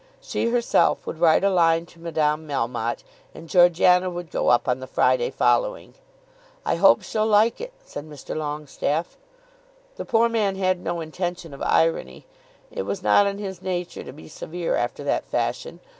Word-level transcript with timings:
She 0.19 0.49
herself 0.49 1.05
would 1.05 1.19
write 1.19 1.43
a 1.43 1.49
line 1.51 1.85
to 1.85 1.99
Madame 1.99 2.47
Melmotte, 2.47 3.03
and 3.35 3.47
Georgiana 3.47 4.09
would 4.09 4.31
go 4.31 4.47
up 4.47 4.67
on 4.67 4.79
the 4.79 4.87
Friday 4.87 5.29
following. 5.29 5.93
"I 6.65 6.77
hope 6.77 7.03
she'll 7.03 7.27
like 7.27 7.61
it," 7.61 7.71
said 7.85 8.09
Mr. 8.09 8.35
Longestaffe. 8.35 9.15
The 9.97 10.05
poor 10.05 10.27
man 10.27 10.55
had 10.55 10.79
no 10.79 11.01
intention 11.01 11.53
of 11.53 11.61
irony. 11.61 12.25
It 12.71 12.81
was 12.81 13.03
not 13.03 13.27
in 13.27 13.37
his 13.37 13.61
nature 13.61 14.03
to 14.03 14.11
be 14.11 14.27
severe 14.27 14.75
after 14.75 15.03
that 15.03 15.23
fashion. 15.23 15.79